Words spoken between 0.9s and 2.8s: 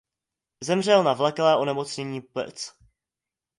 na vleklé onemocnění plic.